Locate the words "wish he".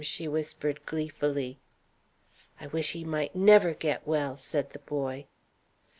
2.65-3.03